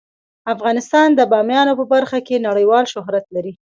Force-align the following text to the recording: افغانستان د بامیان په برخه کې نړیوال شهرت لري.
افغانستان 0.53 1.07
د 1.15 1.21
بامیان 1.31 1.67
په 1.79 1.85
برخه 1.93 2.19
کې 2.27 2.43
نړیوال 2.47 2.85
شهرت 2.93 3.25
لري. 3.35 3.53